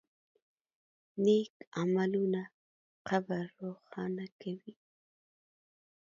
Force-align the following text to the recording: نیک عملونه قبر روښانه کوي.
نیک 1.23 1.53
عملونه 1.81 2.41
قبر 3.07 3.43
روښانه 3.61 4.25
کوي. 4.41 4.73